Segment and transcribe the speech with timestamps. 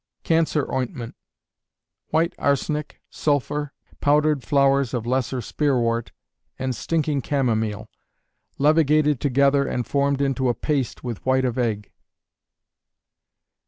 [0.23, 1.13] Cancer Ointment.
[2.07, 6.11] White arsenic, sulphur, powdered flowers of lesser spearwort,
[6.57, 7.87] and stinking chamomile,
[8.57, 11.91] levigated together and formed into a paste with white of egg.